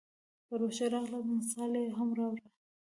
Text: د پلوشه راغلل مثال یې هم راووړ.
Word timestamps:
د 0.03 0.03
پلوشه 0.47 0.85
راغلل 0.93 1.23
مثال 1.35 1.71
یې 1.81 1.89
هم 1.97 2.09
راووړ. 2.17 2.37